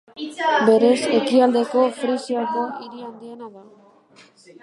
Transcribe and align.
Berez, 0.69 1.01
Ekialdeko 1.17 1.83
Frisiako 1.99 2.65
hiri 2.85 3.07
handiena 3.09 3.51
da. 3.59 3.65